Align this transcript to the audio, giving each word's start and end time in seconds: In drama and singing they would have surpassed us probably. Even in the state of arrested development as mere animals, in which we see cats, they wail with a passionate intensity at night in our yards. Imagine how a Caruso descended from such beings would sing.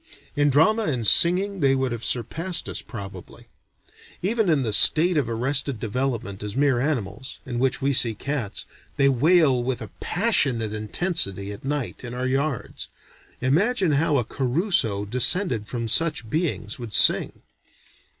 In 0.35 0.49
drama 0.49 0.85
and 0.85 1.05
singing 1.05 1.59
they 1.59 1.75
would 1.75 1.91
have 1.91 2.03
surpassed 2.03 2.67
us 2.67 2.81
probably. 2.81 3.49
Even 4.23 4.49
in 4.49 4.63
the 4.63 4.73
state 4.73 5.15
of 5.15 5.29
arrested 5.29 5.79
development 5.79 6.41
as 6.41 6.55
mere 6.55 6.79
animals, 6.79 7.37
in 7.45 7.59
which 7.59 7.83
we 7.83 7.93
see 7.93 8.15
cats, 8.15 8.65
they 8.97 9.07
wail 9.09 9.61
with 9.63 9.79
a 9.79 9.91
passionate 9.99 10.73
intensity 10.73 11.51
at 11.51 11.63
night 11.63 12.03
in 12.03 12.15
our 12.15 12.25
yards. 12.25 12.87
Imagine 13.41 13.91
how 13.91 14.17
a 14.17 14.23
Caruso 14.23 15.05
descended 15.05 15.67
from 15.67 15.87
such 15.87 16.27
beings 16.31 16.79
would 16.79 16.95
sing. 16.95 17.43